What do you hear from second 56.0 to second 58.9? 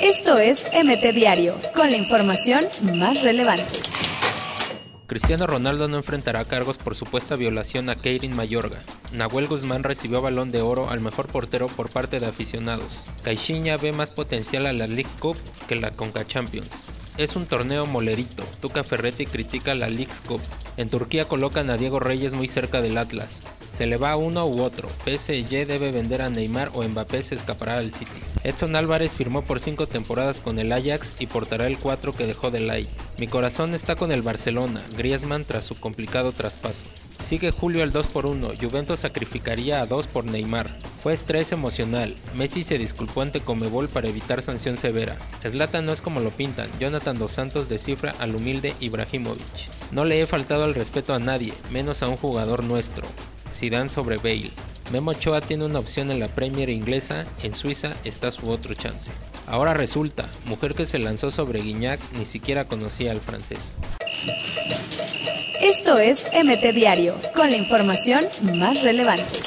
en la Premier inglesa, en Suiza está su otro